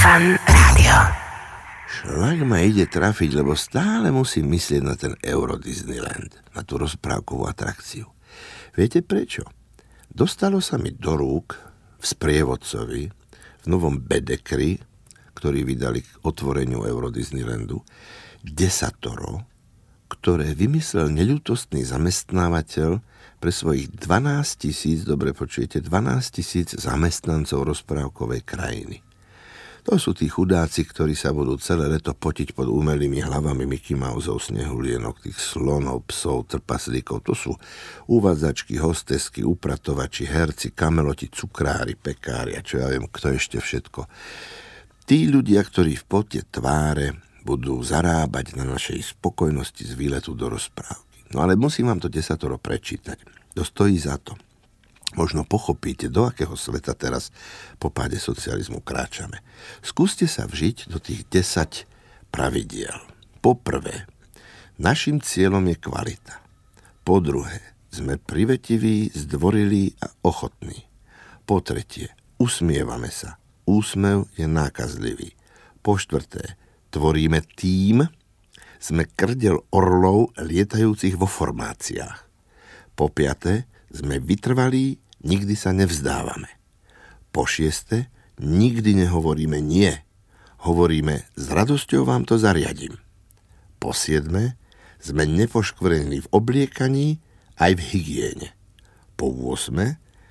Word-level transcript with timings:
Fan 0.00 0.32
Rádio. 0.48 0.96
Šlak 1.84 2.40
ma 2.48 2.64
ide 2.64 2.88
trafiť, 2.88 3.36
lebo 3.36 3.52
stále 3.52 4.08
musím 4.08 4.48
myslieť 4.56 4.80
na 4.80 4.96
ten 4.96 5.12
Euro 5.20 5.60
Disneyland, 5.60 6.40
na 6.56 6.64
tú 6.64 6.80
rozprávkovú 6.80 7.44
atrakciu. 7.44 8.08
Viete 8.72 9.04
prečo? 9.04 9.44
Dostalo 10.08 10.64
sa 10.64 10.80
mi 10.80 10.96
do 10.96 11.20
rúk 11.20 11.52
v 12.00 12.04
sprievodcovi, 12.16 13.12
v 13.60 13.66
novom 13.68 14.00
Bedekri, 14.00 14.80
ktorý 15.36 15.68
vydali 15.68 16.00
k 16.00 16.08
otvoreniu 16.24 16.80
Euro 16.88 17.12
Disneylandu, 17.12 17.84
desatoro, 18.40 19.44
ktoré 20.08 20.56
vymyslel 20.56 21.12
neľutostný 21.12 21.84
zamestnávateľ 21.84 23.04
pre 23.36 23.52
svojich 23.52 23.92
12 24.00 24.64
tisíc, 24.64 25.04
dobre 25.04 25.36
počujete, 25.36 25.84
12 25.84 26.40
tisíc 26.40 26.72
zamestnancov 26.72 27.68
rozprávkovej 27.68 28.40
krajiny. 28.48 29.04
To 29.88 29.96
sú 29.96 30.12
tí 30.12 30.28
chudáci, 30.28 30.84
ktorí 30.84 31.16
sa 31.16 31.32
budú 31.32 31.56
celé 31.56 31.88
leto 31.88 32.12
potiť 32.12 32.52
pod 32.52 32.68
umelými 32.68 33.24
hlavami 33.24 33.64
Mickey 33.64 33.96
Mouseov, 33.96 34.44
snehulienok, 34.44 35.24
tých 35.24 35.40
slonov, 35.40 36.04
psov, 36.12 36.52
trpaslíkov. 36.52 37.24
To 37.24 37.32
sú 37.32 37.52
uvádzačky, 38.04 38.76
hostesky, 38.76 39.40
upratovači, 39.40 40.28
herci, 40.28 40.76
kameloti, 40.76 41.32
cukrári, 41.32 41.96
pekári 41.96 42.56
a 42.56 42.60
čo 42.60 42.84
ja 42.84 42.92
viem, 42.92 43.08
kto 43.08 43.32
ešte 43.32 43.56
všetko. 43.56 44.04
Tí 45.08 45.26
ľudia, 45.32 45.64
ktorí 45.64 45.96
v 45.96 46.04
pote 46.04 46.40
tváre 46.44 47.16
budú 47.40 47.80
zarábať 47.80 48.60
na 48.60 48.68
našej 48.68 49.16
spokojnosti 49.16 49.80
z 49.80 49.96
výletu 49.96 50.36
do 50.36 50.52
rozprávky. 50.52 51.32
No 51.32 51.40
ale 51.40 51.56
musím 51.56 51.88
vám 51.88 52.04
to 52.04 52.12
desatoro 52.12 52.60
prečítať. 52.60 53.16
To 53.56 53.64
stojí 53.64 53.96
za 53.96 54.20
to 54.20 54.36
možno 55.14 55.42
pochopíte, 55.42 56.06
do 56.06 56.26
akého 56.26 56.54
sveta 56.54 56.94
teraz 56.94 57.34
po 57.82 57.90
páde 57.90 58.18
socializmu 58.18 58.82
kráčame. 58.82 59.42
Skúste 59.82 60.30
sa 60.30 60.46
vžiť 60.46 60.90
do 60.90 61.02
tých 61.02 61.26
10 61.28 62.30
pravidiel. 62.30 62.94
Poprvé, 63.40 64.06
našim 64.78 65.18
cieľom 65.18 65.66
je 65.70 65.76
kvalita. 65.80 66.36
Po 67.02 67.18
druhé, 67.18 67.58
sme 67.90 68.22
privetiví, 68.22 69.10
zdvorilí 69.10 69.98
a 69.98 70.14
ochotní. 70.22 70.86
Po 71.42 71.58
tretie, 71.58 72.14
usmievame 72.38 73.10
sa. 73.10 73.42
Úsmev 73.66 74.30
je 74.38 74.46
nákazlivý. 74.46 75.34
Po 75.82 75.98
štvrté, 75.98 76.54
tvoríme 76.94 77.42
tým, 77.58 78.06
sme 78.80 79.04
krdel 79.04 79.60
orlov 79.74 80.32
lietajúcich 80.38 81.18
vo 81.18 81.28
formáciách. 81.28 82.18
Po 82.94 83.10
piaté, 83.12 83.69
sme 83.90 84.22
vytrvalí, 84.22 85.02
nikdy 85.22 85.54
sa 85.58 85.74
nevzdávame. 85.74 86.48
Po 87.30 87.46
šieste, 87.46 88.10
nikdy 88.38 89.06
nehovoríme 89.06 89.58
nie. 89.62 89.94
Hovoríme, 90.66 91.26
s 91.34 91.46
radosťou 91.50 92.06
vám 92.06 92.26
to 92.26 92.38
zariadím. 92.38 92.98
Po 93.80 93.94
siedme, 93.94 94.60
sme 95.00 95.24
nepoškvrení 95.24 96.20
v 96.20 96.30
obliekaní 96.30 97.18
aj 97.56 97.72
v 97.76 97.82
hygiene. 97.96 98.48
Po 99.16 99.32
8. 99.32 99.72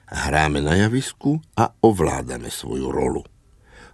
hráme 0.10 0.62
na 0.62 0.78
javisku 0.78 1.42
a 1.58 1.74
ovládame 1.82 2.54
svoju 2.54 2.94
rolu. 2.94 3.26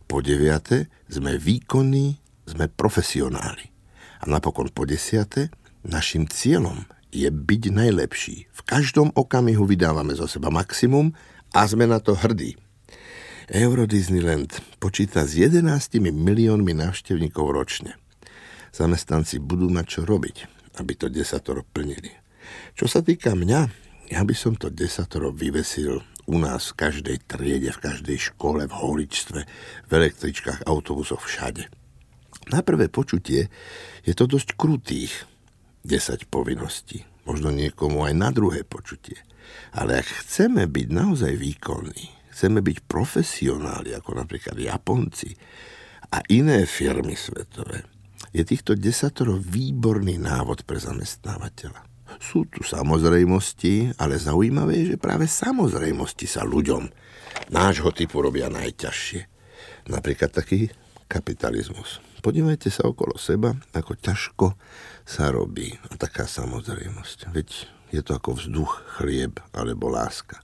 Po 0.06 0.20
9. 0.20 0.92
sme 1.08 1.40
výkonní, 1.40 2.20
sme 2.46 2.68
profesionáli. 2.68 3.72
A 4.22 4.30
napokon 4.30 4.72
po 4.72 4.84
10. 4.84 5.52
našim 5.88 6.28
cieľom 6.28 6.88
je 7.16 7.32
byť 7.32 7.64
najlepší. 7.72 8.52
V 8.52 8.62
každom 8.68 9.16
okamihu 9.16 9.64
vydávame 9.64 10.12
zo 10.20 10.28
seba 10.28 10.52
maximum 10.52 11.16
a 11.56 11.64
sme 11.64 11.88
na 11.88 12.04
to 12.04 12.12
hrdí. 12.20 12.60
Euro 13.48 13.88
Disneyland 13.88 14.52
počíta 14.84 15.24
s 15.24 15.40
11 15.40 15.64
miliónmi 16.12 16.76
návštevníkov 16.76 17.56
ročne. 17.56 17.96
Zamestnanci 18.76 19.40
budú 19.40 19.72
mať 19.72 19.86
čo 19.88 20.02
robiť, 20.04 20.38
aby 20.84 20.94
to 21.00 21.08
desatoro 21.08 21.64
plnili. 21.64 22.12
Čo 22.76 22.92
sa 22.92 23.00
týka 23.00 23.32
mňa, 23.32 23.60
ja 24.12 24.22
by 24.28 24.36
som 24.36 24.60
to 24.60 24.68
desatoro 24.68 25.32
vyvesil 25.32 26.04
u 26.26 26.36
nás 26.42 26.74
v 26.74 26.78
každej 26.90 27.18
triede, 27.30 27.70
v 27.70 27.84
každej 27.86 28.18
škole, 28.34 28.66
v 28.66 28.74
holičstve, 28.74 29.40
v 29.88 29.92
električkách, 29.94 30.66
autobusoch, 30.66 31.22
všade. 31.22 31.70
Na 32.50 32.62
prvé 32.66 32.90
počutie 32.90 33.50
je 34.06 34.14
to 34.14 34.26
dosť 34.26 34.58
krutých, 34.58 35.26
10 35.86 36.28
povinností. 36.28 37.06
Možno 37.30 37.54
niekomu 37.54 38.06
aj 38.06 38.14
na 38.18 38.30
druhé 38.34 38.66
počutie. 38.66 39.22
Ale 39.72 40.02
ak 40.02 40.26
chceme 40.26 40.66
byť 40.66 40.88
naozaj 40.90 41.34
výkonní, 41.38 42.34
chceme 42.34 42.60
byť 42.66 42.78
profesionáli, 42.90 43.94
ako 43.94 44.18
napríklad 44.18 44.58
Japonci 44.58 45.38
a 46.10 46.22
iné 46.34 46.66
firmy 46.66 47.14
svetové, 47.14 47.86
je 48.36 48.44
týchto 48.44 48.76
desatoro 48.76 49.40
výborný 49.40 50.20
návod 50.20 50.68
pre 50.68 50.82
zamestnávateľa. 50.82 51.82
Sú 52.20 52.48
tu 52.48 52.64
samozrejmosti, 52.64 53.96
ale 54.00 54.20
zaujímavé 54.20 54.84
je, 54.84 54.86
že 54.96 54.98
práve 55.02 55.28
samozrejmosti 55.28 56.28
sa 56.28 56.44
ľuďom 56.44 56.88
nášho 57.52 57.92
typu 57.96 58.24
robia 58.24 58.48
najťažšie. 58.52 59.22
Napríklad 59.92 60.32
taký 60.32 60.72
kapitalizmus. 61.08 62.02
Podívajte 62.26 62.74
sa 62.74 62.90
okolo 62.90 63.16
seba, 63.22 63.54
ako 63.74 63.94
ťažko 63.98 64.46
sa 65.06 65.30
robí. 65.30 65.78
A 65.90 65.96
taká 65.96 66.26
samozrejmosť. 66.26 67.30
Veď 67.30 67.70
je 67.94 68.02
to 68.02 68.18
ako 68.18 68.42
vzduch, 68.42 68.82
chlieb 68.98 69.38
alebo 69.54 69.94
láska. 69.94 70.42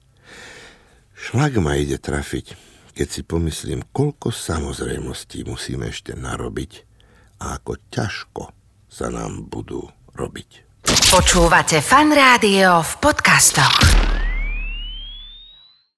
Šlak 1.18 1.58
ma 1.62 1.78
ide 1.78 1.98
trafiť, 1.98 2.54
keď 2.94 3.08
si 3.10 3.22
pomyslím, 3.26 3.86
koľko 3.94 4.34
samozrejmostí 4.34 5.46
musíme 5.46 5.90
ešte 5.90 6.14
narobiť 6.18 6.72
a 7.42 7.58
ako 7.58 7.78
ťažko 7.90 8.44
sa 8.86 9.10
nám 9.10 9.50
budú 9.50 9.86
robiť. 10.14 10.70
Počúvate 11.12 11.82
fan 11.82 12.14
rádio 12.14 12.82
v 12.82 12.94
podcastoch. 13.02 14.21